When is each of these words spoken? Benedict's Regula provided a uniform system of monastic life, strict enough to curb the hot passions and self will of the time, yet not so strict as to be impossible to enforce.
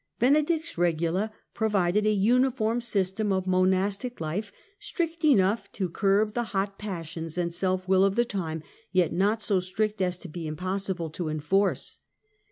Benedict's 0.17 0.79
Regula 0.79 1.31
provided 1.53 2.07
a 2.07 2.11
uniform 2.11 2.81
system 2.81 3.31
of 3.31 3.45
monastic 3.45 4.19
life, 4.19 4.51
strict 4.79 5.23
enough 5.23 5.71
to 5.73 5.91
curb 5.91 6.33
the 6.33 6.41
hot 6.57 6.79
passions 6.79 7.37
and 7.37 7.53
self 7.53 7.87
will 7.87 8.03
of 8.03 8.15
the 8.15 8.25
time, 8.25 8.63
yet 8.91 9.13
not 9.13 9.43
so 9.43 9.59
strict 9.59 10.01
as 10.01 10.17
to 10.17 10.27
be 10.27 10.47
impossible 10.47 11.11
to 11.11 11.29
enforce. 11.29 11.99